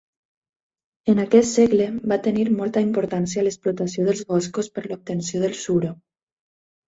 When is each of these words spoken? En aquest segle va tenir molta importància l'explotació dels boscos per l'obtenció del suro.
En 1.11 1.19
aquest 1.23 1.51
segle 1.57 1.89
va 2.13 2.17
tenir 2.27 2.45
molta 2.53 2.81
importància 2.85 3.43
l'explotació 3.47 4.05
dels 4.07 4.23
boscos 4.33 4.71
per 4.79 4.85
l'obtenció 4.87 5.43
del 5.45 5.53
suro. 5.61 5.93